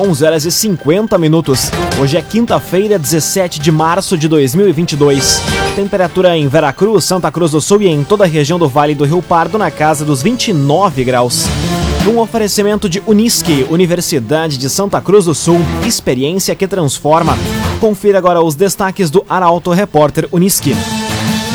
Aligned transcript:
11 0.00 0.24
horas 0.24 0.44
e 0.44 0.50
50 0.50 1.16
minutos. 1.18 1.70
Hoje 2.00 2.16
é 2.16 2.20
quinta-feira, 2.20 2.98
17 2.98 3.60
de 3.60 3.70
março 3.70 4.18
de 4.18 4.26
2022. 4.26 5.40
Temperatura 5.76 6.36
em 6.36 6.48
Veracruz, 6.48 7.04
Santa 7.04 7.30
Cruz 7.30 7.52
do 7.52 7.60
Sul 7.60 7.80
e 7.80 7.86
em 7.86 8.02
toda 8.02 8.24
a 8.24 8.26
região 8.26 8.58
do 8.58 8.68
Vale 8.68 8.92
do 8.92 9.04
Rio 9.04 9.22
Pardo 9.22 9.56
na 9.56 9.70
casa 9.70 10.04
dos 10.04 10.20
29 10.20 11.04
graus. 11.04 11.44
Um 12.08 12.18
oferecimento 12.18 12.88
de 12.88 13.00
Unisque, 13.06 13.64
Universidade 13.70 14.58
de 14.58 14.68
Santa 14.68 15.00
Cruz 15.00 15.26
do 15.26 15.34
Sul, 15.34 15.60
experiência 15.86 16.56
que 16.56 16.66
transforma. 16.66 17.38
Confira 17.80 18.18
agora 18.18 18.42
os 18.42 18.56
destaques 18.56 19.10
do 19.10 19.24
Arauto 19.28 19.70
Repórter 19.70 20.28
Unisque. 20.32 20.74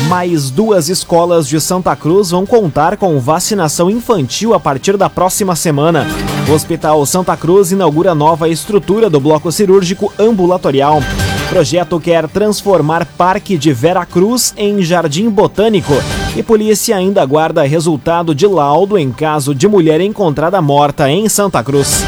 Mais 0.08 0.50
duas 0.50 0.88
escolas 0.88 1.46
de 1.46 1.60
Santa 1.60 1.94
Cruz 1.94 2.30
vão 2.30 2.46
contar 2.46 2.96
com 2.96 3.20
vacinação 3.20 3.90
infantil 3.90 4.54
a 4.54 4.60
partir 4.60 4.96
da 4.96 5.10
próxima 5.10 5.54
semana. 5.54 6.06
O 6.48 6.52
Hospital 6.52 7.04
Santa 7.06 7.36
Cruz 7.36 7.70
inaugura 7.70 8.14
nova 8.14 8.48
estrutura 8.48 9.08
do 9.10 9.20
bloco 9.20 9.52
cirúrgico 9.52 10.12
ambulatorial. 10.18 10.98
O 10.98 11.48
projeto 11.48 12.00
quer 12.00 12.28
transformar 12.28 13.04
Parque 13.04 13.58
de 13.58 13.72
Vera 13.72 14.04
Cruz 14.06 14.54
em 14.56 14.82
Jardim 14.82 15.28
Botânico. 15.28 15.94
E 16.36 16.42
polícia 16.42 16.96
ainda 16.96 17.22
aguarda 17.22 17.62
resultado 17.62 18.34
de 18.34 18.46
laudo 18.46 18.96
em 18.96 19.12
caso 19.12 19.54
de 19.54 19.68
mulher 19.68 20.00
encontrada 20.00 20.60
morta 20.62 21.10
em 21.10 21.28
Santa 21.28 21.62
Cruz. 21.62 22.04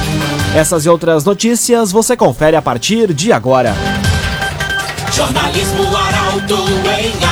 Essas 0.55 0.85
e 0.87 0.89
outras 0.89 1.25
notícias 1.25 1.93
você 1.93 2.17
confere 2.17 2.57
a 2.57 2.63
partir 2.63 3.13
de 3.13 3.33
agora. 3.33 3.75
Jornalismo 5.13 5.85
Arauto 5.95 6.57
em. 6.57 7.32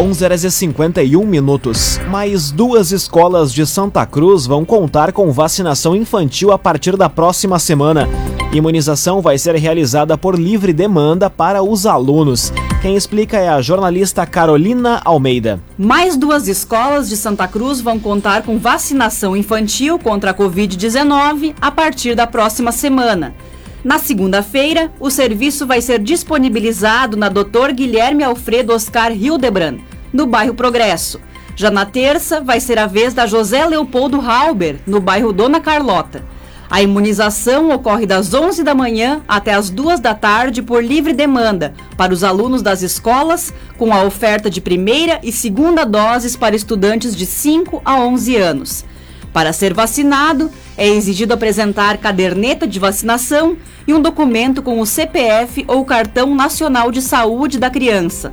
11 0.00 0.24
horas 0.24 0.44
e 0.44 0.50
51 0.50 1.26
minutos. 1.26 2.00
Mais 2.08 2.50
duas 2.50 2.90
escolas 2.90 3.52
de 3.52 3.66
Santa 3.66 4.06
Cruz 4.06 4.46
vão 4.46 4.64
contar 4.64 5.12
com 5.12 5.30
vacinação 5.30 5.94
infantil 5.94 6.52
a 6.52 6.58
partir 6.58 6.96
da 6.96 7.10
próxima 7.10 7.58
semana. 7.58 8.08
Imunização 8.50 9.20
vai 9.20 9.36
ser 9.36 9.54
realizada 9.56 10.16
por 10.16 10.38
livre 10.38 10.72
demanda 10.72 11.28
para 11.28 11.62
os 11.62 11.84
alunos. 11.84 12.50
Quem 12.80 12.96
explica 12.96 13.36
é 13.36 13.50
a 13.50 13.60
jornalista 13.60 14.24
Carolina 14.24 15.02
Almeida. 15.04 15.60
Mais 15.76 16.16
duas 16.16 16.48
escolas 16.48 17.06
de 17.10 17.16
Santa 17.18 17.46
Cruz 17.46 17.82
vão 17.82 17.98
contar 17.98 18.42
com 18.42 18.58
vacinação 18.58 19.36
infantil 19.36 19.98
contra 19.98 20.30
a 20.30 20.34
Covid-19 20.34 21.54
a 21.60 21.70
partir 21.70 22.14
da 22.14 22.26
próxima 22.26 22.72
semana. 22.72 23.34
Na 23.82 23.98
segunda-feira, 23.98 24.92
o 25.00 25.10
serviço 25.10 25.66
vai 25.66 25.80
ser 25.80 26.00
disponibilizado 26.00 27.16
na 27.16 27.30
Dr. 27.30 27.72
Guilherme 27.72 28.22
Alfredo 28.22 28.74
Oscar 28.74 29.10
Hildebrand, 29.10 29.78
no 30.12 30.26
bairro 30.26 30.52
Progresso. 30.52 31.18
Já 31.56 31.70
na 31.70 31.86
terça, 31.86 32.42
vai 32.42 32.60
ser 32.60 32.78
a 32.78 32.86
vez 32.86 33.14
da 33.14 33.26
José 33.26 33.64
Leopoldo 33.64 34.20
Halber, 34.20 34.80
no 34.86 35.00
bairro 35.00 35.32
Dona 35.32 35.60
Carlota. 35.60 36.22
A 36.70 36.82
imunização 36.82 37.70
ocorre 37.70 38.04
das 38.04 38.34
11 38.34 38.62
da 38.62 38.74
manhã 38.74 39.22
até 39.26 39.54
as 39.54 39.70
2 39.70 39.98
da 39.98 40.14
tarde 40.14 40.60
por 40.60 40.84
livre 40.84 41.14
demanda 41.14 41.72
para 41.96 42.12
os 42.12 42.22
alunos 42.22 42.60
das 42.60 42.82
escolas, 42.82 43.52
com 43.78 43.94
a 43.94 44.04
oferta 44.04 44.50
de 44.50 44.60
primeira 44.60 45.18
e 45.22 45.32
segunda 45.32 45.86
doses 45.86 46.36
para 46.36 46.54
estudantes 46.54 47.16
de 47.16 47.24
5 47.24 47.80
a 47.82 47.98
11 47.98 48.36
anos. 48.36 48.84
Para 49.32 49.52
ser 49.52 49.72
vacinado, 49.72 50.50
é 50.76 50.88
exigido 50.88 51.32
apresentar 51.32 51.98
caderneta 51.98 52.66
de 52.66 52.78
vacinação 52.78 53.56
e 53.86 53.94
um 53.94 54.02
documento 54.02 54.62
com 54.62 54.80
o 54.80 54.86
CPF 54.86 55.64
ou 55.68 55.84
cartão 55.84 56.34
nacional 56.34 56.90
de 56.90 57.00
saúde 57.00 57.58
da 57.58 57.70
criança. 57.70 58.32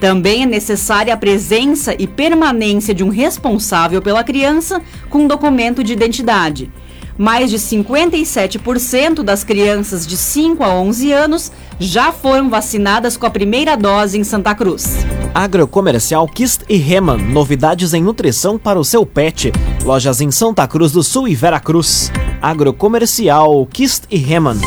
Também 0.00 0.44
é 0.44 0.46
necessária 0.46 1.12
a 1.12 1.16
presença 1.16 1.94
e 1.98 2.06
permanência 2.06 2.94
de 2.94 3.04
um 3.04 3.10
responsável 3.10 4.00
pela 4.00 4.24
criança 4.24 4.80
com 5.10 5.26
documento 5.26 5.84
de 5.84 5.92
identidade. 5.92 6.70
Mais 7.18 7.50
de 7.50 7.58
57% 7.58 9.22
das 9.22 9.44
crianças 9.44 10.06
de 10.06 10.16
5 10.16 10.64
a 10.64 10.74
11 10.74 11.12
anos 11.12 11.52
já 11.78 12.12
foram 12.12 12.48
vacinadas 12.48 13.18
com 13.18 13.26
a 13.26 13.30
primeira 13.30 13.76
dose 13.76 14.18
em 14.18 14.24
Santa 14.24 14.54
Cruz. 14.54 15.04
Agrocomercial 15.34 16.26
Kist 16.26 16.62
e 16.66 16.78
Reman, 16.78 17.18
novidades 17.18 17.92
em 17.92 18.02
nutrição 18.02 18.58
para 18.58 18.80
o 18.80 18.84
seu 18.84 19.04
pet. 19.04 19.52
Lojas 19.84 20.20
em 20.20 20.30
Santa 20.30 20.68
Cruz 20.68 20.92
do 20.92 21.02
Sul 21.02 21.26
e 21.26 21.34
Veracruz. 21.34 22.12
Agrocomercial 22.40 23.66
Kist 23.66 24.04
e 24.10 24.16
Reman. 24.16 24.58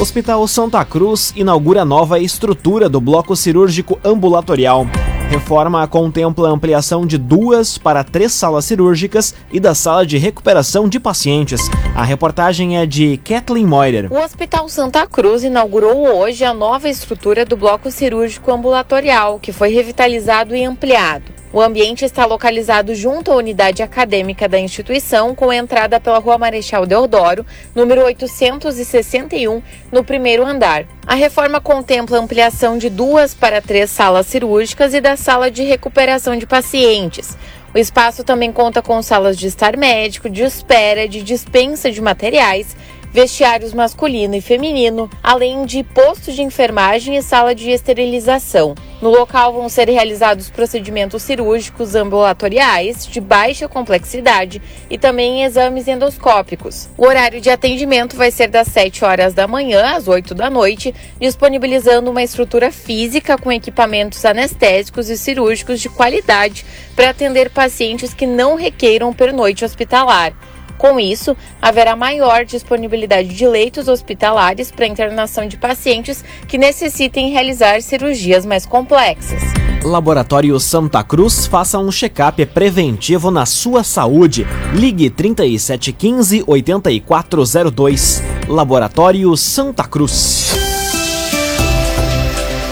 Hospital 0.00 0.48
Santa 0.48 0.84
Cruz 0.84 1.32
inaugura 1.36 1.84
nova 1.84 2.18
estrutura 2.18 2.88
do 2.88 3.00
bloco 3.00 3.36
cirúrgico 3.36 3.98
ambulatorial. 4.02 4.86
Reforma 5.28 5.86
contempla 5.86 6.48
ampliação 6.48 7.06
de 7.06 7.18
duas 7.18 7.76
para 7.76 8.02
três 8.02 8.32
salas 8.32 8.64
cirúrgicas 8.64 9.34
e 9.52 9.60
da 9.60 9.74
sala 9.74 10.06
de 10.06 10.16
recuperação 10.16 10.88
de 10.88 10.98
pacientes. 10.98 11.60
A 11.94 12.02
reportagem 12.02 12.78
é 12.78 12.86
de 12.86 13.18
Kathleen 13.18 13.66
Moider. 13.66 14.12
O 14.12 14.16
Hospital 14.16 14.68
Santa 14.68 15.06
Cruz 15.06 15.44
inaugurou 15.44 16.18
hoje 16.18 16.44
a 16.44 16.54
nova 16.54 16.88
estrutura 16.88 17.44
do 17.44 17.56
bloco 17.56 17.90
cirúrgico 17.90 18.50
ambulatorial, 18.50 19.38
que 19.38 19.52
foi 19.52 19.70
revitalizado 19.70 20.56
e 20.56 20.64
ampliado. 20.64 21.33
O 21.54 21.60
ambiente 21.60 22.04
está 22.04 22.26
localizado 22.26 22.96
junto 22.96 23.30
à 23.30 23.36
unidade 23.36 23.80
acadêmica 23.80 24.48
da 24.48 24.58
instituição, 24.58 25.36
com 25.36 25.52
entrada 25.52 26.00
pela 26.00 26.18
Rua 26.18 26.36
Marechal 26.36 26.84
Deodoro, 26.84 27.46
número 27.72 28.02
861, 28.02 29.62
no 29.92 30.02
primeiro 30.02 30.44
andar. 30.44 30.84
A 31.06 31.14
reforma 31.14 31.60
contempla 31.60 32.18
ampliação 32.18 32.76
de 32.76 32.90
duas 32.90 33.34
para 33.34 33.62
três 33.62 33.88
salas 33.90 34.26
cirúrgicas 34.26 34.94
e 34.94 35.00
da 35.00 35.16
sala 35.16 35.48
de 35.48 35.62
recuperação 35.62 36.36
de 36.36 36.44
pacientes. 36.44 37.38
O 37.72 37.78
espaço 37.78 38.24
também 38.24 38.50
conta 38.50 38.82
com 38.82 39.00
salas 39.00 39.38
de 39.38 39.46
estar 39.46 39.76
médico, 39.76 40.28
de 40.28 40.42
espera, 40.42 41.06
de 41.06 41.22
dispensa 41.22 41.88
de 41.88 42.02
materiais 42.02 42.74
vestiários 43.14 43.72
masculino 43.72 44.34
e 44.34 44.40
feminino, 44.40 45.08
além 45.22 45.64
de 45.64 45.84
posto 45.84 46.32
de 46.32 46.42
enfermagem 46.42 47.16
e 47.16 47.22
sala 47.22 47.54
de 47.54 47.70
esterilização. 47.70 48.74
No 49.04 49.10
local 49.10 49.52
vão 49.52 49.68
ser 49.68 49.86
realizados 49.90 50.48
procedimentos 50.48 51.22
cirúrgicos 51.22 51.94
ambulatoriais 51.94 53.06
de 53.06 53.20
baixa 53.20 53.68
complexidade 53.68 54.62
e 54.88 54.96
também 54.96 55.44
exames 55.44 55.86
endoscópicos. 55.86 56.88
O 56.96 57.04
horário 57.04 57.38
de 57.38 57.50
atendimento 57.50 58.16
vai 58.16 58.30
ser 58.30 58.48
das 58.48 58.68
7 58.68 59.04
horas 59.04 59.34
da 59.34 59.46
manhã 59.46 59.94
às 59.94 60.08
8 60.08 60.34
da 60.34 60.48
noite, 60.48 60.94
disponibilizando 61.20 62.10
uma 62.10 62.22
estrutura 62.22 62.72
física 62.72 63.36
com 63.36 63.52
equipamentos 63.52 64.24
anestésicos 64.24 65.10
e 65.10 65.18
cirúrgicos 65.18 65.80
de 65.80 65.90
qualidade 65.90 66.64
para 66.96 67.10
atender 67.10 67.50
pacientes 67.50 68.14
que 68.14 68.26
não 68.26 68.54
requeiram 68.54 69.12
pernoite 69.12 69.66
hospitalar. 69.66 70.32
Com 70.78 70.98
isso, 70.98 71.36
haverá 71.60 71.96
maior 71.96 72.44
disponibilidade 72.44 73.28
de 73.28 73.46
leitos 73.46 73.88
hospitalares 73.88 74.70
para 74.70 74.86
internação 74.86 75.46
de 75.46 75.56
pacientes 75.56 76.24
que 76.48 76.58
necessitem 76.58 77.30
realizar 77.30 77.80
cirurgias 77.82 78.44
mais 78.44 78.66
complexas. 78.66 79.42
Laboratório 79.84 80.58
Santa 80.58 81.04
Cruz, 81.04 81.46
faça 81.46 81.78
um 81.78 81.92
check-up 81.92 82.44
preventivo 82.46 83.30
na 83.30 83.44
sua 83.44 83.84
saúde. 83.84 84.46
Ligue 84.72 85.10
3715 85.10 86.42
8402. 86.46 88.22
Laboratório 88.48 89.36
Santa 89.36 89.84
Cruz. 89.84 90.54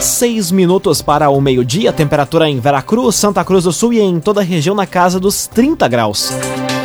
Seis 0.01 0.51
minutos 0.51 1.01
para 1.01 1.29
o 1.31 1.41
meio-dia, 1.41 1.93
temperatura 1.93 2.49
em 2.49 2.59
Veracruz, 2.59 3.15
Santa 3.15 3.45
Cruz 3.45 3.65
do 3.65 3.73
Sul 3.73 3.93
e 3.93 4.01
em 4.01 4.19
toda 4.19 4.41
a 4.41 4.45
região 4.45 4.75
na 4.75 4.87
casa 4.87 5.21
dos 5.21 5.47
30 5.47 5.87
graus. 5.89 6.33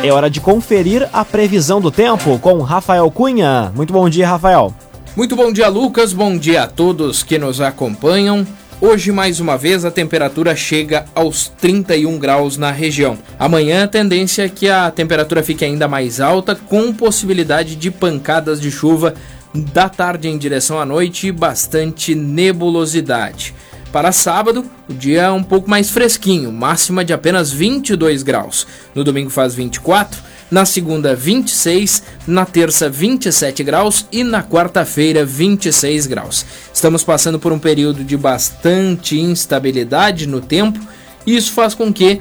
É 0.00 0.12
hora 0.12 0.30
de 0.30 0.40
conferir 0.40 1.08
a 1.12 1.24
previsão 1.24 1.80
do 1.80 1.90
tempo 1.90 2.38
com 2.38 2.62
Rafael 2.62 3.10
Cunha. 3.10 3.72
Muito 3.74 3.92
bom 3.92 4.08
dia, 4.08 4.28
Rafael. 4.28 4.72
Muito 5.16 5.34
bom 5.34 5.52
dia, 5.52 5.68
Lucas. 5.68 6.12
Bom 6.12 6.38
dia 6.38 6.62
a 6.62 6.66
todos 6.68 7.24
que 7.24 7.36
nos 7.36 7.60
acompanham. 7.60 8.46
Hoje, 8.80 9.10
mais 9.10 9.40
uma 9.40 9.58
vez, 9.58 9.84
a 9.84 9.90
temperatura 9.90 10.54
chega 10.54 11.04
aos 11.16 11.48
31 11.48 12.16
graus 12.16 12.56
na 12.56 12.70
região. 12.70 13.18
Amanhã, 13.36 13.82
a 13.82 13.88
tendência 13.88 14.44
é 14.44 14.48
que 14.48 14.68
a 14.68 14.88
temperatura 14.88 15.42
fique 15.42 15.64
ainda 15.64 15.88
mais 15.88 16.20
alta, 16.20 16.54
com 16.54 16.92
possibilidade 16.92 17.74
de 17.74 17.90
pancadas 17.90 18.60
de 18.60 18.70
chuva 18.70 19.14
da 19.52 19.88
tarde 19.88 20.28
em 20.28 20.38
direção 20.38 20.78
à 20.78 20.86
noite 20.86 21.26
e 21.26 21.32
bastante 21.32 22.14
nebulosidade. 22.14 23.52
Para 23.92 24.12
sábado, 24.12 24.66
o 24.86 24.92
dia 24.92 25.22
é 25.22 25.30
um 25.30 25.42
pouco 25.42 25.68
mais 25.68 25.88
fresquinho, 25.88 26.52
máxima 26.52 27.02
de 27.02 27.14
apenas 27.14 27.50
22 27.50 28.22
graus. 28.22 28.66
No 28.94 29.02
domingo 29.02 29.30
faz 29.30 29.54
24, 29.54 30.20
na 30.50 30.66
segunda 30.66 31.14
26, 31.14 32.02
na 32.26 32.44
terça 32.44 32.90
27 32.90 33.64
graus 33.64 34.06
e 34.12 34.22
na 34.22 34.42
quarta-feira 34.42 35.24
26 35.24 36.06
graus. 36.06 36.44
Estamos 36.72 37.02
passando 37.02 37.38
por 37.38 37.50
um 37.50 37.58
período 37.58 38.04
de 38.04 38.16
bastante 38.16 39.18
instabilidade 39.18 40.26
no 40.26 40.42
tempo 40.42 40.78
e 41.26 41.34
isso 41.34 41.52
faz 41.52 41.74
com 41.74 41.90
que 41.90 42.20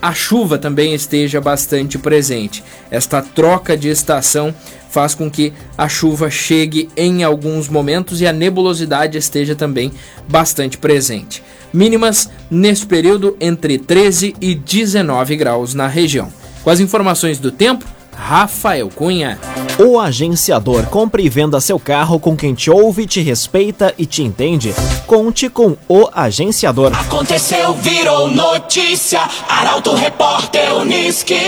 a 0.00 0.12
chuva 0.14 0.58
também 0.58 0.94
esteja 0.94 1.40
bastante 1.40 1.98
presente. 1.98 2.64
Esta 2.90 3.20
troca 3.20 3.76
de 3.76 3.88
estação 3.88 4.54
faz 4.90 5.14
com 5.14 5.30
que 5.30 5.52
a 5.76 5.88
chuva 5.88 6.30
chegue 6.30 6.88
em 6.96 7.22
alguns 7.22 7.68
momentos 7.68 8.20
e 8.20 8.26
a 8.26 8.32
nebulosidade 8.32 9.16
esteja 9.16 9.54
também 9.54 9.92
bastante 10.28 10.76
presente. 10.78 11.42
Mínimas 11.72 12.28
neste 12.50 12.86
período 12.86 13.36
entre 13.40 13.78
13 13.78 14.34
e 14.40 14.54
19 14.54 15.36
graus 15.36 15.74
na 15.74 15.86
região. 15.86 16.32
Com 16.64 16.70
as 16.70 16.80
informações 16.80 17.38
do 17.38 17.50
tempo, 17.50 17.84
Rafael 18.16 18.88
Cunha. 18.88 19.38
O 19.78 19.98
agenciador 19.98 20.86
compre 20.86 21.22
e 21.24 21.28
venda 21.28 21.60
seu 21.60 21.78
carro 21.78 22.20
com 22.20 22.36
quem 22.36 22.54
te 22.54 22.70
ouve, 22.70 23.06
te 23.06 23.20
respeita 23.20 23.94
e 23.96 24.04
te 24.04 24.22
entende. 24.22 24.74
Conte 25.06 25.48
com 25.48 25.76
o 25.88 26.08
agenciador. 26.12 26.92
Aconteceu, 26.94 27.74
virou 27.74 28.28
notícia. 28.28 29.20
Arauto 29.48 29.94
Repórter 29.94 30.74
Uniski. 30.74 31.40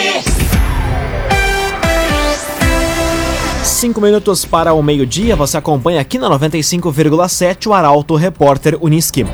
Cinco 3.62 4.00
minutos 4.00 4.44
para 4.44 4.72
o 4.72 4.82
meio-dia, 4.82 5.36
você 5.36 5.56
acompanha 5.56 6.00
aqui 6.00 6.18
na 6.18 6.30
95,7 6.30 7.66
o 7.66 7.74
Arauto 7.74 8.14
Repórter 8.14 8.78
Uniski. 8.80 9.26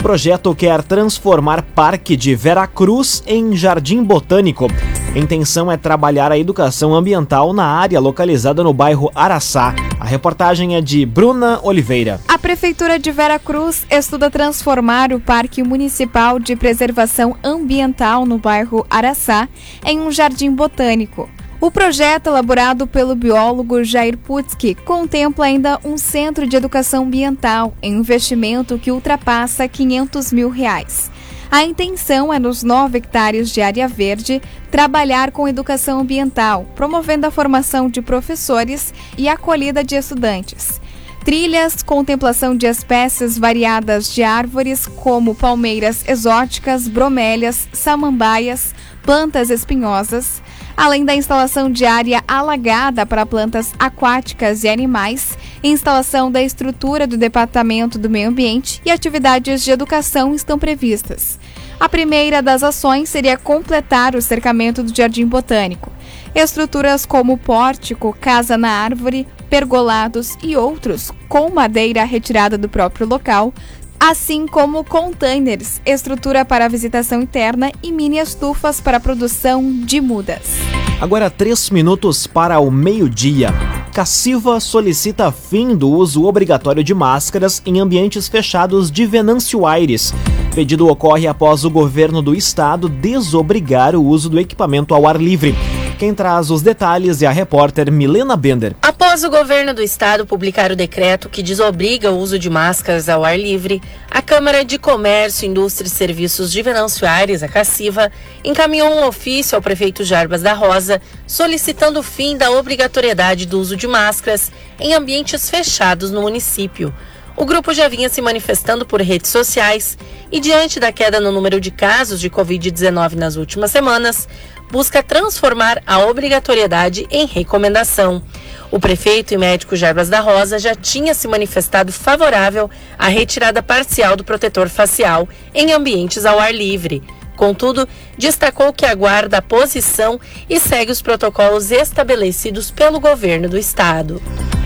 Projeto 0.00 0.54
quer 0.54 0.82
transformar 0.82 1.62
Parque 1.62 2.16
de 2.16 2.34
Veracruz 2.34 3.22
em 3.26 3.54
Jardim 3.54 4.02
Botânico. 4.02 4.66
A 5.12 5.18
intenção 5.18 5.72
é 5.72 5.76
trabalhar 5.76 6.30
a 6.30 6.38
educação 6.38 6.94
ambiental 6.94 7.52
na 7.52 7.64
área 7.64 7.98
localizada 7.98 8.62
no 8.62 8.72
bairro 8.72 9.10
Araçá. 9.12 9.74
A 9.98 10.04
reportagem 10.04 10.76
é 10.76 10.80
de 10.80 11.04
Bruna 11.04 11.58
Oliveira. 11.64 12.20
A 12.28 12.38
Prefeitura 12.38 12.96
de 12.96 13.10
Veracruz 13.10 13.84
estuda 13.90 14.30
transformar 14.30 15.12
o 15.12 15.18
Parque 15.18 15.64
Municipal 15.64 16.38
de 16.38 16.54
Preservação 16.54 17.36
Ambiental 17.42 18.24
no 18.24 18.38
bairro 18.38 18.86
Araçá 18.88 19.48
em 19.84 19.98
um 19.98 20.12
jardim 20.12 20.54
botânico. 20.54 21.28
O 21.60 21.72
projeto, 21.72 22.28
elaborado 22.28 22.86
pelo 22.86 23.16
biólogo 23.16 23.82
Jair 23.82 24.16
Putzki, 24.16 24.76
contempla 24.76 25.46
ainda 25.46 25.80
um 25.84 25.98
centro 25.98 26.46
de 26.46 26.54
educação 26.54 27.02
ambiental 27.02 27.74
em 27.82 27.94
investimento 27.94 28.78
que 28.78 28.92
ultrapassa 28.92 29.66
500 29.66 30.32
mil 30.32 30.48
reais. 30.50 31.10
A 31.50 31.64
intenção 31.64 32.32
é, 32.32 32.38
nos 32.38 32.62
9 32.62 32.98
hectares 32.98 33.50
de 33.50 33.60
área 33.60 33.88
verde, 33.88 34.40
trabalhar 34.70 35.32
com 35.32 35.48
educação 35.48 35.98
ambiental, 35.98 36.64
promovendo 36.76 37.26
a 37.26 37.30
formação 37.30 37.90
de 37.90 38.00
professores 38.00 38.94
e 39.18 39.28
a 39.28 39.32
acolhida 39.32 39.82
de 39.82 39.96
estudantes. 39.96 40.80
Trilhas, 41.24 41.82
contemplação 41.82 42.56
de 42.56 42.66
espécies 42.66 43.36
variadas 43.36 44.14
de 44.14 44.22
árvores, 44.22 44.86
como 44.86 45.34
palmeiras 45.34 46.04
exóticas, 46.08 46.86
bromélias, 46.86 47.68
samambaias, 47.72 48.72
plantas 49.02 49.50
espinhosas, 49.50 50.40
além 50.76 51.04
da 51.04 51.14
instalação 51.14 51.70
de 51.70 51.84
área 51.84 52.22
alagada 52.26 53.04
para 53.04 53.26
plantas 53.26 53.72
aquáticas 53.78 54.64
e 54.64 54.68
animais, 54.68 55.36
instalação 55.62 56.30
da 56.30 56.42
estrutura 56.42 57.06
do 57.06 57.16
Departamento 57.16 57.98
do 57.98 58.10
Meio 58.10 58.28
Ambiente 58.28 58.80
e 58.84 58.90
atividades 58.90 59.62
de 59.62 59.70
educação 59.70 60.34
estão 60.34 60.58
previstas. 60.58 61.38
A 61.78 61.88
primeira 61.88 62.42
das 62.42 62.62
ações 62.62 63.08
seria 63.08 63.38
completar 63.38 64.14
o 64.14 64.20
cercamento 64.20 64.82
do 64.82 64.94
Jardim 64.94 65.26
Botânico. 65.26 65.90
Estruturas 66.34 67.06
como 67.06 67.38
pórtico, 67.38 68.16
casa 68.20 68.58
na 68.58 68.70
árvore, 68.70 69.26
pergolados 69.48 70.36
e 70.42 70.56
outros, 70.56 71.10
com 71.28 71.50
madeira 71.50 72.04
retirada 72.04 72.56
do 72.56 72.68
próprio 72.68 73.06
local, 73.06 73.52
assim 74.00 74.46
como 74.46 74.82
containers, 74.82 75.78
estrutura 75.84 76.42
para 76.42 76.66
visitação 76.68 77.20
interna 77.20 77.70
e 77.82 77.92
mini 77.92 78.16
estufas 78.16 78.80
para 78.80 78.98
produção 78.98 79.62
de 79.84 80.00
mudas. 80.00 80.56
Agora 80.98 81.28
três 81.28 81.68
minutos 81.68 82.26
para 82.26 82.58
o 82.58 82.70
meio-dia. 82.70 83.50
Cassiva 83.92 84.58
solicita 84.58 85.30
fim 85.30 85.76
do 85.76 85.90
uso 85.90 86.24
obrigatório 86.24 86.82
de 86.82 86.94
máscaras 86.94 87.60
em 87.66 87.78
ambientes 87.78 88.26
fechados 88.26 88.90
de 88.90 89.04
Venâncio 89.04 89.66
Aires. 89.66 90.14
Pedido 90.54 90.88
ocorre 90.88 91.26
após 91.26 91.64
o 91.64 91.70
governo 91.70 92.22
do 92.22 92.34
estado 92.34 92.88
desobrigar 92.88 93.94
o 93.94 94.04
uso 94.04 94.30
do 94.30 94.40
equipamento 94.40 94.94
ao 94.94 95.06
ar 95.06 95.20
livre. 95.20 95.54
Quem 96.00 96.14
traz 96.14 96.50
os 96.50 96.62
detalhes 96.62 97.20
é 97.20 97.26
a 97.26 97.30
repórter 97.30 97.92
Milena 97.92 98.34
Bender. 98.34 98.74
Após 98.80 99.22
o 99.22 99.28
governo 99.28 99.74
do 99.74 99.82
estado 99.82 100.24
publicar 100.24 100.72
o 100.72 100.74
decreto 100.74 101.28
que 101.28 101.42
desobriga 101.42 102.10
o 102.10 102.16
uso 102.16 102.38
de 102.38 102.48
máscaras 102.48 103.06
ao 103.06 103.22
ar 103.22 103.38
livre, 103.38 103.82
a 104.10 104.22
Câmara 104.22 104.64
de 104.64 104.78
Comércio, 104.78 105.46
Indústria 105.46 105.86
e 105.86 105.90
Serviços 105.90 106.50
de 106.50 106.62
Venâncio 106.62 107.06
Aires, 107.06 107.42
a 107.42 107.48
Cassiva, 107.48 108.10
encaminhou 108.42 108.88
um 108.88 109.06
ofício 109.06 109.54
ao 109.54 109.60
prefeito 109.60 110.02
Jarbas 110.02 110.40
da 110.40 110.54
Rosa 110.54 111.02
solicitando 111.26 112.00
o 112.00 112.02
fim 112.02 112.34
da 112.34 112.50
obrigatoriedade 112.50 113.44
do 113.44 113.60
uso 113.60 113.76
de 113.76 113.86
máscaras 113.86 114.50
em 114.78 114.94
ambientes 114.94 115.50
fechados 115.50 116.10
no 116.10 116.22
município. 116.22 116.94
O 117.40 117.46
grupo 117.46 117.72
já 117.72 117.88
vinha 117.88 118.10
se 118.10 118.20
manifestando 118.20 118.84
por 118.84 119.00
redes 119.00 119.30
sociais 119.30 119.96
e, 120.30 120.38
diante 120.38 120.78
da 120.78 120.92
queda 120.92 121.18
no 121.18 121.32
número 121.32 121.58
de 121.58 121.70
casos 121.70 122.20
de 122.20 122.28
Covid-19 122.28 123.14
nas 123.14 123.36
últimas 123.36 123.70
semanas, 123.70 124.28
busca 124.70 125.02
transformar 125.02 125.82
a 125.86 126.00
obrigatoriedade 126.00 127.06
em 127.10 127.24
recomendação. 127.24 128.22
O 128.70 128.78
prefeito 128.78 129.32
e 129.32 129.38
médico 129.38 129.74
Jarbas 129.74 130.10
da 130.10 130.20
Rosa 130.20 130.58
já 130.58 130.74
tinha 130.74 131.14
se 131.14 131.26
manifestado 131.26 131.90
favorável 131.90 132.70
à 132.98 133.08
retirada 133.08 133.62
parcial 133.62 134.18
do 134.18 134.22
protetor 134.22 134.68
facial 134.68 135.26
em 135.54 135.72
ambientes 135.72 136.26
ao 136.26 136.38
ar 136.38 136.54
livre. 136.54 137.02
Contudo, 137.38 137.88
destacou 138.18 138.70
que 138.70 138.84
aguarda 138.84 139.38
a 139.38 139.42
posição 139.42 140.20
e 140.46 140.60
segue 140.60 140.92
os 140.92 141.00
protocolos 141.00 141.70
estabelecidos 141.70 142.70
pelo 142.70 143.00
governo 143.00 143.48
do 143.48 143.56
estado. 143.56 144.20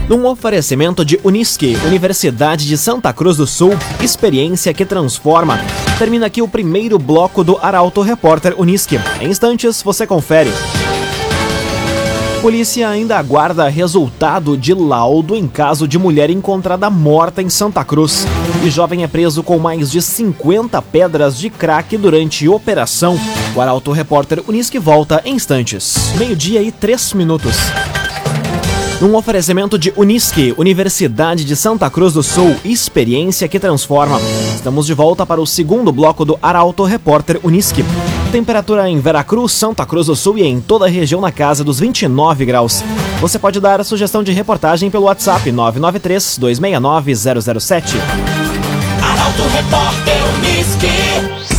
Num 0.08 0.26
oferecimento 0.26 1.02
de 1.02 1.18
Unisque, 1.24 1.78
Universidade 1.86 2.66
de 2.66 2.76
Santa 2.76 3.10
Cruz 3.10 3.38
do 3.38 3.46
Sul, 3.46 3.72
experiência 4.02 4.74
que 4.74 4.84
transforma. 4.84 5.58
Termina 5.98 6.26
aqui 6.26 6.42
o 6.42 6.48
primeiro 6.48 6.98
bloco 6.98 7.42
do 7.42 7.56
Arauto 7.56 8.02
Repórter 8.02 8.54
Unisque. 8.58 9.00
Em 9.18 9.30
instantes, 9.30 9.82
você 9.82 10.06
confere. 10.06 10.50
Polícia 12.42 12.86
ainda 12.86 13.16
aguarda 13.16 13.66
resultado 13.70 14.58
de 14.58 14.74
laudo 14.74 15.34
em 15.34 15.48
caso 15.48 15.88
de 15.88 15.98
mulher 15.98 16.28
encontrada 16.28 16.90
morta 16.90 17.40
em 17.40 17.48
Santa 17.48 17.82
Cruz. 17.82 18.26
E 18.62 18.68
jovem 18.68 19.04
é 19.04 19.06
preso 19.06 19.42
com 19.42 19.58
mais 19.58 19.90
de 19.90 20.02
50 20.02 20.82
pedras 20.82 21.38
de 21.38 21.48
crack 21.48 21.96
durante 21.96 22.46
operação. 22.46 23.18
O 23.56 23.60
Arauto 23.62 23.90
Repórter 23.90 24.42
Unisque 24.46 24.78
volta 24.78 25.22
em 25.24 25.36
instantes. 25.36 26.12
Meio-dia 26.18 26.60
e 26.60 26.70
três 26.70 27.14
minutos. 27.14 27.56
Um 29.02 29.16
oferecimento 29.16 29.78
de 29.78 29.92
Unisque, 29.96 30.54
Universidade 30.56 31.44
de 31.44 31.56
Santa 31.56 31.90
Cruz 31.90 32.12
do 32.14 32.22
Sul, 32.22 32.56
experiência 32.64 33.48
que 33.48 33.58
transforma. 33.58 34.20
Estamos 34.54 34.86
de 34.86 34.94
volta 34.94 35.26
para 35.26 35.40
o 35.40 35.46
segundo 35.46 35.92
bloco 35.92 36.24
do 36.24 36.38
Arauto 36.40 36.84
Repórter 36.84 37.40
Unisque. 37.42 37.84
Temperatura 38.30 38.88
em 38.88 38.98
Veracruz, 39.00 39.52
Santa 39.52 39.84
Cruz 39.84 40.06
do 40.06 40.16
Sul 40.16 40.38
e 40.38 40.44
em 40.44 40.60
toda 40.60 40.86
a 40.86 40.88
região 40.88 41.20
na 41.20 41.32
casa 41.32 41.64
dos 41.64 41.80
29 41.80 42.44
graus. 42.44 42.82
Você 43.20 43.38
pode 43.38 43.60
dar 43.60 43.80
a 43.80 43.84
sugestão 43.84 44.22
de 44.22 44.32
reportagem 44.32 44.90
pelo 44.90 45.04
WhatsApp 45.04 45.50
993 45.50 46.38
269 46.38 47.14
007. 47.60 47.96
Arauto 49.02 49.42
Repórter 49.42 50.22
Uniski. 50.38 51.53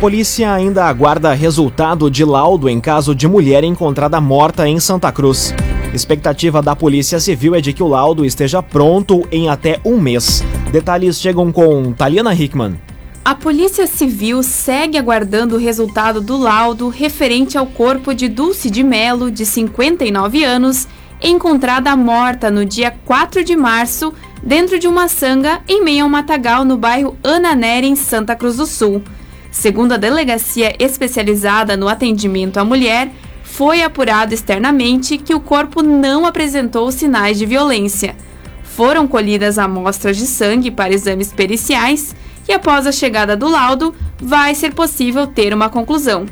Polícia 0.00 0.50
ainda 0.54 0.86
aguarda 0.86 1.34
resultado 1.34 2.10
de 2.10 2.24
laudo 2.24 2.70
em 2.70 2.80
caso 2.80 3.14
de 3.14 3.28
mulher 3.28 3.62
encontrada 3.64 4.18
morta 4.18 4.66
em 4.66 4.80
Santa 4.80 5.12
Cruz. 5.12 5.54
Expectativa 5.92 6.62
da 6.62 6.74
Polícia 6.74 7.20
Civil 7.20 7.54
é 7.54 7.60
de 7.60 7.74
que 7.74 7.82
o 7.82 7.86
laudo 7.86 8.24
esteja 8.24 8.62
pronto 8.62 9.28
em 9.30 9.50
até 9.50 9.78
um 9.84 10.00
mês. 10.00 10.42
Detalhes 10.72 11.20
chegam 11.20 11.52
com 11.52 11.92
Taliana 11.92 12.34
Hickman. 12.34 12.80
A 13.22 13.34
Polícia 13.34 13.86
Civil 13.86 14.42
segue 14.42 14.96
aguardando 14.96 15.56
o 15.56 15.58
resultado 15.58 16.22
do 16.22 16.38
laudo 16.38 16.88
referente 16.88 17.58
ao 17.58 17.66
corpo 17.66 18.14
de 18.14 18.26
Dulce 18.26 18.70
de 18.70 18.82
Melo, 18.82 19.30
de 19.30 19.44
59 19.44 20.42
anos, 20.42 20.88
encontrada 21.20 21.94
morta 21.94 22.50
no 22.50 22.64
dia 22.64 22.90
4 23.04 23.44
de 23.44 23.54
março 23.54 24.14
dentro 24.42 24.78
de 24.78 24.88
uma 24.88 25.08
sanga 25.08 25.60
em 25.68 25.84
meio 25.84 26.04
ao 26.04 26.08
matagal 26.08 26.64
no 26.64 26.78
bairro 26.78 27.18
Ananera, 27.22 27.84
em 27.84 27.94
Santa 27.94 28.34
Cruz 28.34 28.56
do 28.56 28.64
Sul. 28.64 29.02
Segundo 29.50 29.92
a 29.92 29.96
delegacia 29.96 30.74
especializada 30.78 31.76
no 31.76 31.88
atendimento 31.88 32.58
à 32.58 32.64
mulher, 32.64 33.10
foi 33.42 33.82
apurado 33.82 34.32
externamente 34.32 35.18
que 35.18 35.34
o 35.34 35.40
corpo 35.40 35.82
não 35.82 36.24
apresentou 36.24 36.90
sinais 36.92 37.38
de 37.38 37.44
violência. 37.44 38.14
Foram 38.62 39.08
colhidas 39.08 39.58
amostras 39.58 40.16
de 40.16 40.26
sangue 40.26 40.70
para 40.70 40.94
exames 40.94 41.32
periciais 41.32 42.14
e, 42.48 42.52
após 42.52 42.86
a 42.86 42.92
chegada 42.92 43.36
do 43.36 43.48
laudo, 43.48 43.94
vai 44.18 44.54
ser 44.54 44.72
possível 44.72 45.26
ter 45.26 45.52
uma 45.52 45.68
conclusão. 45.68 46.26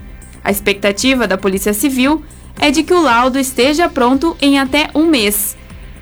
A 0.45 0.51
expectativa 0.51 1.27
da 1.27 1.37
Polícia 1.37 1.75
Civil 1.75 2.23
é 2.59 2.71
de 2.71 2.83
que 2.83 2.95
o 2.95 3.03
laudo 3.03 3.39
esteja 3.39 3.89
pronto 3.89 4.37
em 4.41 4.59
até 4.59 4.89
um 4.95 5.07
mês. 5.07 5.57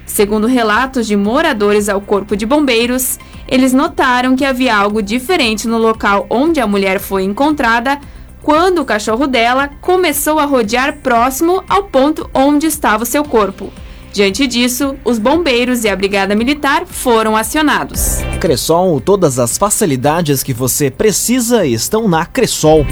Segundo 0.04 0.46
relatos 0.46 1.06
de 1.06 1.16
moradores 1.16 1.88
ao 1.88 2.00
Corpo 2.00 2.36
de 2.36 2.46
Bombeiros, 2.46 3.18
eles 3.48 3.72
notaram 3.72 4.36
que 4.36 4.44
havia 4.44 4.76
algo 4.76 5.02
diferente 5.02 5.68
no 5.68 5.78
local 5.78 6.26
onde 6.30 6.60
a 6.60 6.66
mulher 6.66 7.00
foi 7.00 7.24
encontrada 7.24 7.98
quando 8.42 8.80
o 8.80 8.84
cachorro 8.84 9.26
dela 9.26 9.68
começou 9.80 10.38
a 10.38 10.44
rodear 10.44 10.98
próximo 10.98 11.64
ao 11.68 11.84
ponto 11.84 12.30
onde 12.32 12.66
estava 12.66 13.02
o 13.02 13.06
seu 13.06 13.24
corpo. 13.24 13.72
Diante 14.12 14.46
disso, 14.46 14.94
os 15.04 15.18
bombeiros 15.18 15.84
e 15.84 15.90
a 15.90 15.96
Brigada 15.96 16.34
Militar 16.34 16.86
foram 16.86 17.36
acionados. 17.36 18.18
Cressol, 18.40 18.98
todas 19.00 19.38
as 19.38 19.58
facilidades 19.58 20.42
que 20.42 20.54
você 20.54 20.90
precisa 20.90 21.66
estão 21.66 22.08
na 22.08 22.24
Cressol. 22.24 22.86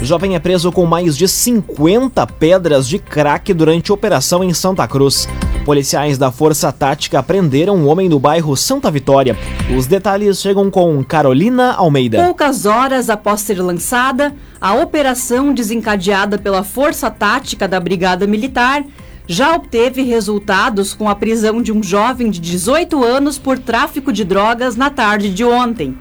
O 0.00 0.04
jovem 0.04 0.34
é 0.34 0.38
preso 0.38 0.70
com 0.70 0.84
mais 0.84 1.16
de 1.16 1.26
50 1.26 2.26
pedras 2.26 2.86
de 2.86 2.98
crack 2.98 3.54
durante 3.54 3.92
operação 3.92 4.44
em 4.44 4.52
Santa 4.52 4.86
Cruz. 4.86 5.26
Policiais 5.68 6.16
da 6.16 6.32
Força 6.32 6.72
Tática 6.72 7.22
prenderam 7.22 7.76
um 7.76 7.88
homem 7.88 8.08
do 8.08 8.18
bairro 8.18 8.56
Santa 8.56 8.90
Vitória. 8.90 9.36
Os 9.76 9.86
detalhes 9.86 10.40
chegam 10.40 10.70
com 10.70 11.04
Carolina 11.04 11.74
Almeida. 11.74 12.24
Poucas 12.24 12.64
horas 12.64 13.10
após 13.10 13.42
ser 13.42 13.60
lançada, 13.60 14.34
a 14.58 14.72
operação 14.72 15.52
desencadeada 15.52 16.38
pela 16.38 16.64
Força 16.64 17.10
Tática 17.10 17.68
da 17.68 17.78
Brigada 17.78 18.26
Militar 18.26 18.82
já 19.26 19.54
obteve 19.54 20.00
resultados 20.00 20.94
com 20.94 21.06
a 21.06 21.14
prisão 21.14 21.60
de 21.60 21.70
um 21.70 21.82
jovem 21.82 22.30
de 22.30 22.40
18 22.40 23.04
anos 23.04 23.36
por 23.36 23.58
tráfico 23.58 24.10
de 24.10 24.24
drogas 24.24 24.74
na 24.74 24.88
tarde 24.88 25.28
de 25.28 25.44
ontem. 25.44 25.98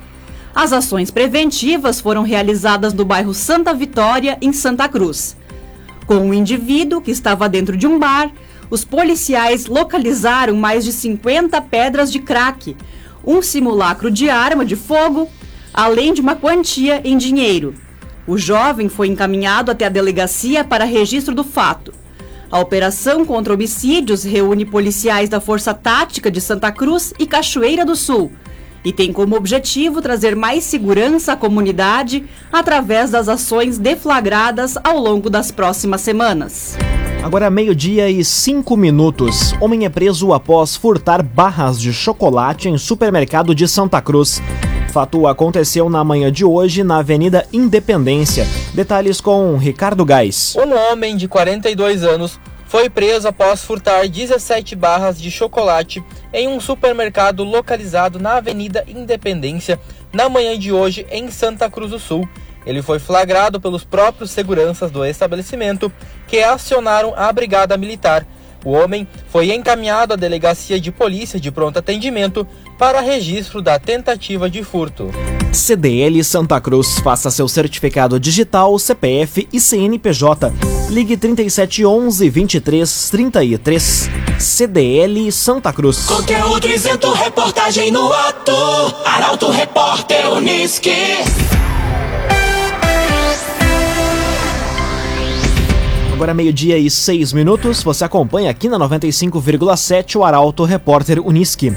As 0.56 0.72
ações 0.72 1.12
preventivas 1.12 2.00
foram 2.00 2.24
realizadas 2.24 2.94
no 2.94 3.04
bairro 3.04 3.34
Santa 3.34 3.74
Vitória, 3.74 4.38
em 4.42 4.54
Santa 4.54 4.88
Cruz. 4.88 5.36
Com 6.06 6.30
o 6.30 6.34
indivíduo 6.34 7.02
que 7.02 7.12
estava 7.12 7.50
dentro 7.50 7.76
de 7.76 7.86
um 7.86 8.00
bar, 8.00 8.32
os 8.70 8.84
policiais 8.84 9.66
localizaram 9.66 10.56
mais 10.56 10.84
de 10.84 10.92
50 10.92 11.62
pedras 11.62 12.12
de 12.12 12.20
crack, 12.20 12.76
um 13.26 13.42
simulacro 13.42 14.10
de 14.12 14.30
arma 14.30 14.66
de 14.66 14.76
fogo, 14.76 15.30
além 15.74 16.14
de 16.14 16.22
uma 16.22 16.36
quantia 16.36 17.02
em 17.04 17.18
dinheiro. 17.18 17.76
O 18.26 18.38
jovem 18.38 18.90
foi 18.90 19.08
encaminhado 19.08 19.72
até 19.72 19.86
a 19.86 19.90
delegacia 19.90 20.64
para 20.64 20.84
registro 20.84 21.34
do 21.34 21.44
fato. 21.44 21.94
A 22.50 22.60
operação 22.60 23.26
contra 23.26 23.54
homicídios 23.54 24.24
reúne 24.24 24.66
policiais 24.66 25.30
da 25.30 25.40
Força 25.40 25.74
Tática 25.74 26.32
de 26.32 26.40
Santa 26.40 26.72
Cruz 26.72 27.14
e 27.20 27.26
Cachoeira 27.26 27.86
do 27.86 27.96
Sul 27.96 28.32
e 28.88 28.94
tem 28.94 29.12
como 29.12 29.36
objetivo 29.36 30.02
trazer 30.02 30.34
mais 30.34 30.64
segurança 30.64 31.34
à 31.34 31.36
comunidade 31.36 32.26
através 32.52 33.12
das 33.12 33.28
ações 33.28 33.78
deflagradas 33.78 34.78
ao 34.82 34.98
longo 34.98 35.30
das 35.30 35.52
próximas 35.52 36.00
semanas. 36.00 36.78
Agora 37.24 37.50
meio-dia 37.50 38.10
e 38.10 38.24
cinco 38.24 38.78
minutos. 38.78 39.54
Homem 39.60 39.86
é 39.86 39.90
preso 39.90 40.34
após 40.34 40.76
furtar 40.76 41.22
barras 41.22 41.80
de 41.80 41.92
chocolate 41.92 42.70
em 42.70 42.78
supermercado 42.78 43.54
de 43.54 43.68
Santa 43.68 44.02
Cruz. 44.02 44.42
Fato 44.92 45.28
aconteceu 45.28 45.90
na 45.90 46.04
manhã 46.04 46.32
de 46.32 46.46
hoje 46.46 46.84
na 46.84 47.00
Avenida 47.00 47.46
Independência. 47.52 48.48
Detalhes 48.74 49.20
com 49.20 49.58
Ricardo 49.58 50.06
Gás. 50.06 50.56
Um 50.56 50.74
homem 50.74 51.18
de 51.18 51.28
42 51.28 52.04
anos 52.04 52.40
foi 52.66 52.90
preso 52.90 53.28
após 53.28 53.64
furtar 53.64 54.08
17 54.08 54.76
barras 54.76 55.20
de 55.20 55.32
chocolate 55.32 56.04
em 56.34 56.48
um 56.48 56.60
supermercado 56.60 57.44
localizado 57.44 58.20
na 58.20 58.36
Avenida 58.36 58.84
Independência 58.88 59.80
na 60.14 60.30
manhã 60.30 60.58
de 60.58 60.72
hoje 60.72 61.06
em 61.12 61.30
Santa 61.30 61.70
Cruz 61.70 61.92
do 61.92 62.00
Sul. 62.00 62.28
Ele 62.66 62.82
foi 62.82 63.00
flagrado 63.00 63.60
pelos 63.60 63.84
próprios 63.84 64.32
seguranças 64.32 64.92
do 64.92 65.06
estabelecimento 65.06 65.92
que 66.28 66.42
acionaram 66.44 67.14
a 67.16 67.32
Brigada 67.32 67.78
Militar. 67.78 68.26
O 68.66 68.72
homem 68.72 69.08
foi 69.30 69.54
encaminhado 69.54 70.14
à 70.14 70.18
delegacia 70.18 70.80
de 70.80 70.92
polícia 70.92 71.40
de 71.40 71.52
pronto 71.52 71.80
atendimento 71.80 72.46
para 72.78 73.00
registro 73.00 73.62
da 73.62 73.80
tentativa 73.80 74.50
de 74.50 74.64
furto. 74.64 75.10
CDL 75.54 76.24
Santa 76.24 76.60
Cruz. 76.60 77.00
Faça 77.00 77.32
seu 77.32 77.48
certificado 77.48 78.20
digital, 78.20 78.78
CPF 78.78 79.48
e 79.52 79.60
CNPJ. 79.60 80.54
Ligue 80.90 81.18
3711 81.18 82.30
2333. 82.30 84.10
CDL 84.40 85.32
Santa 85.32 85.74
Cruz. 85.74 86.06
Conteúdo 86.06 86.68
isento, 86.68 87.12
reportagem 87.14 87.92
no 87.92 88.12
ato. 88.12 88.52
Arauto 89.06 89.50
Repórter 89.50 90.30
Uniski. 90.34 90.92
Agora 96.18 96.34
meio-dia 96.34 96.80
e 96.80 96.90
seis 96.90 97.32
minutos, 97.32 97.84
você 97.84 98.04
acompanha 98.04 98.50
aqui 98.50 98.68
na 98.68 98.80
95,7 98.80 100.16
o 100.16 100.24
Arauto 100.24 100.64
Repórter 100.64 101.24
Uniski. 101.24 101.72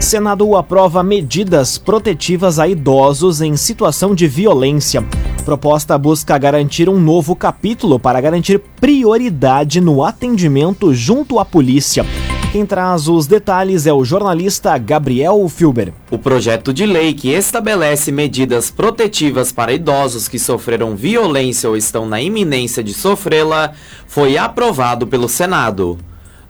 Senado 0.00 0.56
aprova 0.56 1.02
medidas 1.02 1.76
protetivas 1.76 2.58
a 2.58 2.66
idosos 2.66 3.42
em 3.42 3.58
situação 3.58 4.14
de 4.14 4.26
violência. 4.26 5.04
Proposta 5.44 5.98
busca 5.98 6.38
garantir 6.38 6.88
um 6.88 6.98
novo 6.98 7.36
capítulo 7.36 8.00
para 8.00 8.18
garantir 8.18 8.58
prioridade 8.80 9.78
no 9.78 10.02
atendimento 10.02 10.94
junto 10.94 11.38
à 11.38 11.44
polícia. 11.44 12.06
Quem 12.52 12.66
traz 12.66 13.06
os 13.06 13.28
detalhes 13.28 13.86
é 13.86 13.92
o 13.92 14.04
jornalista 14.04 14.76
Gabriel 14.76 15.48
Filber. 15.48 15.92
O 16.10 16.18
projeto 16.18 16.74
de 16.74 16.84
lei 16.84 17.14
que 17.14 17.28
estabelece 17.28 18.10
medidas 18.10 18.72
protetivas 18.72 19.52
para 19.52 19.72
idosos 19.72 20.26
que 20.26 20.36
sofreram 20.36 20.96
violência 20.96 21.68
ou 21.68 21.76
estão 21.76 22.08
na 22.08 22.20
iminência 22.20 22.82
de 22.82 22.92
sofrê-la 22.92 23.72
foi 24.04 24.36
aprovado 24.36 25.06
pelo 25.06 25.28
Senado. 25.28 25.96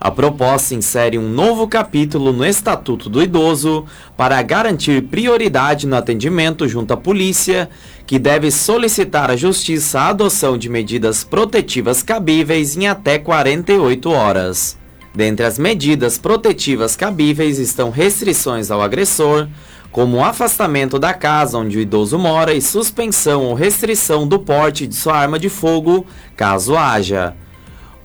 A 0.00 0.10
proposta 0.10 0.74
insere 0.74 1.18
um 1.18 1.28
novo 1.28 1.68
capítulo 1.68 2.32
no 2.32 2.46
Estatuto 2.46 3.10
do 3.10 3.22
Idoso 3.22 3.84
para 4.16 4.40
garantir 4.40 5.02
prioridade 5.02 5.86
no 5.86 5.96
atendimento 5.96 6.66
junto 6.66 6.94
à 6.94 6.96
polícia, 6.96 7.68
que 8.06 8.18
deve 8.18 8.50
solicitar 8.50 9.30
à 9.30 9.36
Justiça 9.36 10.00
a 10.00 10.08
adoção 10.08 10.56
de 10.56 10.70
medidas 10.70 11.22
protetivas 11.24 12.02
cabíveis 12.02 12.74
em 12.74 12.88
até 12.88 13.18
48 13.18 14.10
horas. 14.10 14.79
Dentre 15.14 15.44
as 15.44 15.58
medidas 15.58 16.18
protetivas 16.18 16.94
cabíveis 16.94 17.58
estão 17.58 17.90
restrições 17.90 18.70
ao 18.70 18.80
agressor, 18.80 19.48
como 19.90 20.18
o 20.18 20.24
afastamento 20.24 20.98
da 20.98 21.12
casa 21.12 21.58
onde 21.58 21.78
o 21.78 21.80
idoso 21.80 22.18
mora 22.18 22.54
e 22.54 22.62
suspensão 22.62 23.44
ou 23.46 23.54
restrição 23.54 24.26
do 24.26 24.38
porte 24.38 24.86
de 24.86 24.94
sua 24.94 25.16
arma 25.16 25.38
de 25.38 25.48
fogo, 25.48 26.06
caso 26.36 26.76
haja. 26.76 27.34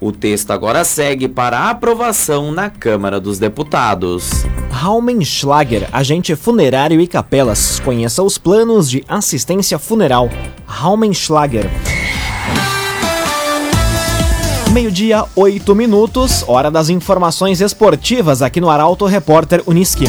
O 0.01 0.11
texto 0.11 0.51
agora 0.51 0.83
segue 0.83 1.27
para 1.27 1.69
aprovação 1.69 2.51
na 2.51 2.69
Câmara 2.69 3.19
dos 3.19 3.39
Deputados. 3.39 4.45
Raumenschlager, 4.69 5.87
agente 5.91 6.35
funerário 6.35 6.99
e 6.99 7.07
capelas. 7.07 7.79
Conheça 7.79 8.21
os 8.21 8.37
planos 8.37 8.89
de 8.89 9.03
assistência 9.07 9.79
funeral. 9.79 10.29
Raumenschlager. 10.65 11.69
Meio-dia, 14.75 15.23
oito 15.37 15.73
minutos, 15.73 16.43
hora 16.49 16.69
das 16.69 16.89
informações 16.89 17.61
esportivas 17.61 18.41
aqui 18.41 18.59
no 18.59 18.69
Arauto 18.69 19.05
Repórter 19.05 19.63
Uniski. 19.65 20.03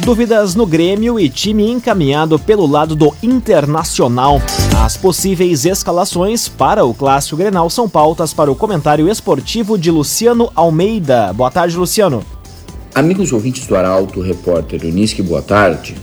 Dúvidas 0.00 0.56
no 0.56 0.66
Grêmio 0.66 1.20
e 1.20 1.28
time 1.28 1.70
encaminhado 1.70 2.36
pelo 2.36 2.66
lado 2.66 2.96
do 2.96 3.14
Internacional. 3.22 4.42
As 4.84 4.96
possíveis 4.96 5.64
escalações 5.64 6.48
para 6.48 6.84
o 6.84 6.92
Clássico 6.92 7.36
Grenal 7.36 7.70
são 7.70 7.88
pautas 7.88 8.34
para 8.34 8.50
o 8.50 8.56
comentário 8.56 9.08
esportivo 9.08 9.78
de 9.78 9.92
Luciano 9.92 10.50
Almeida. 10.52 11.32
Boa 11.32 11.52
tarde, 11.52 11.76
Luciano. 11.76 12.24
Amigos 12.92 13.32
ouvintes 13.32 13.68
do 13.68 13.76
Arauto, 13.76 14.20
repórter 14.20 14.84
Unisque, 14.84 15.22
boa 15.22 15.42
tarde. 15.42 15.94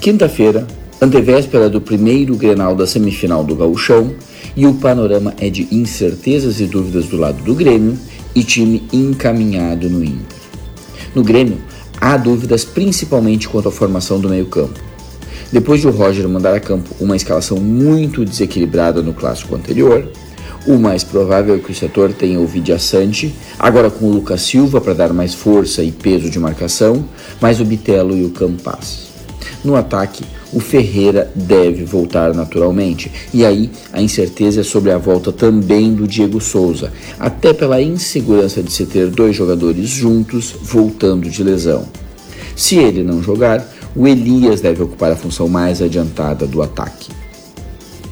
Quinta-feira, 0.00 0.64
antevéspera 1.02 1.68
do 1.68 1.80
primeiro 1.80 2.36
Grenal 2.36 2.76
da 2.76 2.86
semifinal 2.86 3.42
do 3.42 3.56
Gauchão, 3.56 4.14
e 4.56 4.66
o 4.66 4.74
panorama 4.74 5.34
é 5.38 5.50
de 5.50 5.68
incertezas 5.70 6.60
e 6.60 6.66
dúvidas 6.66 7.06
do 7.06 7.16
lado 7.16 7.42
do 7.42 7.54
Grêmio 7.54 7.98
e 8.34 8.42
time 8.42 8.86
encaminhado 8.92 9.88
no 9.88 10.04
Inter. 10.04 10.38
No 11.14 11.22
Grêmio, 11.22 11.58
há 12.00 12.16
dúvidas 12.16 12.64
principalmente 12.64 13.48
quanto 13.48 13.68
à 13.68 13.72
formação 13.72 14.20
do 14.20 14.28
meio-campo. 14.28 14.80
Depois 15.52 15.80
de 15.80 15.86
o 15.86 15.90
Roger 15.90 16.28
mandar 16.28 16.54
a 16.54 16.60
campo 16.60 16.94
uma 17.00 17.16
escalação 17.16 17.58
muito 17.58 18.24
desequilibrada 18.24 19.02
no 19.02 19.14
clássico 19.14 19.54
anterior, 19.54 20.08
o 20.66 20.78
mais 20.78 21.04
provável 21.04 21.56
é 21.56 21.58
que 21.58 21.70
o 21.70 21.74
setor 21.74 22.12
tenha 22.12 22.40
o 22.40 22.46
Vidia 22.46 22.78
Sante, 22.78 23.34
agora 23.58 23.90
com 23.90 24.06
o 24.06 24.12
Lucas 24.12 24.42
Silva 24.42 24.80
para 24.80 24.94
dar 24.94 25.12
mais 25.12 25.34
força 25.34 25.82
e 25.82 25.92
peso 25.92 26.30
de 26.30 26.38
marcação, 26.38 27.04
mais 27.40 27.60
o 27.60 27.64
Bitelo 27.64 28.16
e 28.16 28.24
o 28.24 28.30
Campas. 28.30 29.08
No 29.62 29.76
ataque, 29.76 30.24
o 30.54 30.60
Ferreira 30.60 31.30
deve 31.34 31.84
voltar 31.84 32.32
naturalmente. 32.32 33.10
E 33.32 33.44
aí 33.44 33.70
a 33.92 34.00
incerteza 34.00 34.60
é 34.60 34.64
sobre 34.64 34.92
a 34.92 34.98
volta 34.98 35.32
também 35.32 35.92
do 35.92 36.06
Diego 36.06 36.40
Souza, 36.40 36.92
até 37.18 37.52
pela 37.52 37.82
insegurança 37.82 38.62
de 38.62 38.72
se 38.72 38.86
ter 38.86 39.08
dois 39.08 39.34
jogadores 39.34 39.88
juntos 39.88 40.54
voltando 40.62 41.28
de 41.28 41.42
lesão. 41.42 41.86
Se 42.54 42.76
ele 42.76 43.02
não 43.02 43.20
jogar, 43.22 43.68
o 43.96 44.06
Elias 44.06 44.60
deve 44.60 44.82
ocupar 44.82 45.10
a 45.10 45.16
função 45.16 45.48
mais 45.48 45.82
adiantada 45.82 46.46
do 46.46 46.62
ataque. 46.62 47.10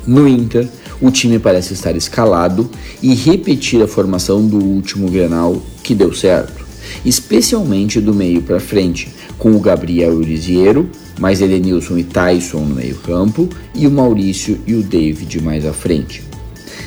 No 0.05 0.27
Inter, 0.27 0.69
o 1.01 1.11
time 1.11 1.39
parece 1.39 1.75
estar 1.75 1.95
escalado 1.95 2.69
e 3.01 3.15
repetir 3.15 3.83
a 3.83 3.87
formação 3.87 4.45
do 4.45 4.59
último 4.59 5.09
Grenal 5.09 5.63
que 5.83 5.95
deu 5.95 6.13
certo, 6.13 6.62
especialmente 7.05 8.01
do 8.01 8.15
meio 8.15 8.43
para 8.43 8.61
frente, 8.61 9.09
com 9.39 9.53
o 9.53 9.61
Gabriel 9.61 10.15
Urisiero, 10.15 10.89
mais 11.19 11.41
Edenilson 11.41 11.99
e 11.99 12.05
Tyson 12.05 12.61
no 12.61 12.75
meio-campo 12.75 13.49
e 13.75 13.87
o 13.87 13.91
Maurício 13.91 14.59
e 14.67 14.75
o 14.75 14.83
David 14.83 15.41
mais 15.43 15.65
à 15.65 15.73
frente. 15.73 16.23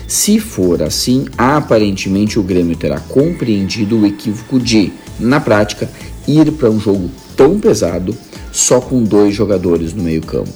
Se 0.07 0.39
for 0.39 0.83
assim, 0.83 1.25
aparentemente 1.37 2.39
o 2.39 2.43
Grêmio 2.43 2.75
terá 2.75 2.99
compreendido 2.99 3.99
o 3.99 4.05
equívoco 4.05 4.59
de, 4.59 4.91
na 5.19 5.39
prática, 5.39 5.89
ir 6.27 6.51
para 6.51 6.69
um 6.69 6.79
jogo 6.79 7.09
tão 7.35 7.59
pesado 7.59 8.15
só 8.51 8.79
com 8.79 9.03
dois 9.03 9.33
jogadores 9.33 9.93
no 9.93 10.03
meio-campo. 10.03 10.53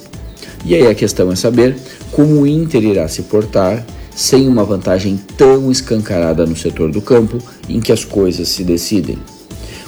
E 0.65 0.75
aí 0.75 0.87
a 0.87 0.95
questão 0.95 1.31
é 1.31 1.35
saber 1.35 1.75
como 2.11 2.41
o 2.41 2.47
Inter 2.47 2.83
irá 2.83 3.07
se 3.07 3.23
portar 3.23 3.85
sem 4.19 4.49
uma 4.49 4.65
vantagem 4.65 5.17
tão 5.37 5.71
escancarada 5.71 6.45
no 6.45 6.53
setor 6.53 6.91
do 6.91 7.01
campo 7.01 7.37
em 7.69 7.79
que 7.79 7.89
as 7.89 8.03
coisas 8.03 8.49
se 8.49 8.65
decidem. 8.65 9.17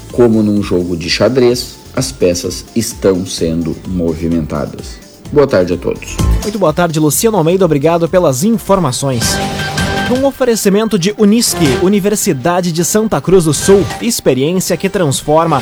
Como 0.10 0.42
num 0.42 0.64
jogo 0.64 0.96
de 0.96 1.10
xadrez, 1.10 1.76
as 1.94 2.14
peças 2.14 2.64
estão 2.74 3.26
sendo 3.26 3.76
movimentadas. 3.90 4.96
Boa 5.34 5.46
tarde 5.46 5.74
a 5.74 5.78
todos. 5.78 6.16
Muito 6.44 6.58
boa 6.58 6.72
tarde, 6.72 6.98
Luciano 6.98 7.38
Almeida. 7.38 7.66
Obrigado 7.66 8.08
pelas 8.08 8.46
informações. 8.46 9.22
Um 10.10 10.26
oferecimento 10.26 10.98
de 10.98 11.14
Unisque, 11.18 11.80
Universidade 11.84 12.72
de 12.72 12.86
Santa 12.86 13.20
Cruz 13.20 13.44
do 13.44 13.54
Sul, 13.54 13.86
experiência 14.02 14.78
que 14.78 14.88
transforma. 14.88 15.62